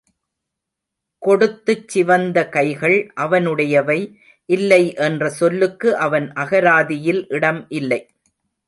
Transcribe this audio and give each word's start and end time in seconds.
கொடுத்துச் 1.21 1.83
சிவந்தகைகள் 1.87 2.97
அவனுடையவை 3.15 3.99
இல்லைஎன்ற 4.49 5.27
சொல்லுக்கு 5.39 5.97
அவன் 5.97 6.27
அகராதியில் 6.35 7.23
இடம் 7.29 7.63
இல்லை. 7.69 8.01